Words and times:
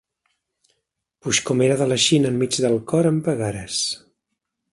Puix 1.25 1.41
com 1.49 1.61
era 1.67 1.75
de 1.83 1.89
la 1.91 1.99
Xina 2.07 2.33
enmig 2.33 2.59
del 2.65 2.79
cor 2.93 3.11
em 3.11 3.21
pegares. 3.29 3.79